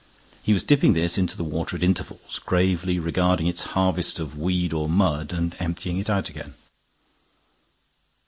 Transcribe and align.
He 0.41 0.51
was 0.51 0.63
dipping 0.63 0.93
this 0.93 1.15
into 1.19 1.37
the 1.37 1.43
water 1.43 1.75
at 1.75 1.83
intervals, 1.83 2.39
gravely 2.39 2.97
regarding 2.97 3.45
its 3.45 3.61
harvest 3.77 4.17
of 4.17 4.35
weed 4.35 4.73
or 4.73 4.89
mud, 4.89 5.31
and 5.31 5.55
emptying 5.59 5.99
it 5.99 6.09
out 6.09 6.27
again. 6.27 6.55